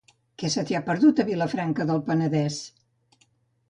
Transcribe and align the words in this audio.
Què 0.43 0.49
se 0.53 0.63
t'hi 0.69 0.77
ha 0.79 0.81
perdut, 0.87 1.23
a 1.25 1.27
Vilafranca 1.29 1.89
del 1.93 2.05
Penedes? 2.11 2.63